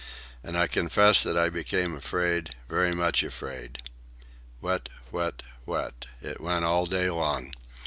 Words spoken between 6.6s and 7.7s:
all day long.